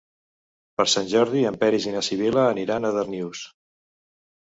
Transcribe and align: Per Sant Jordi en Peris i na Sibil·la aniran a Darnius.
Per 0.81 0.85
Sant 0.93 1.11
Jordi 1.11 1.45
en 1.51 1.59
Peris 1.65 1.87
i 1.91 1.95
na 1.99 2.03
Sibil·la 2.09 2.49
aniran 2.57 2.91
a 2.91 2.95
Darnius. 3.01 3.47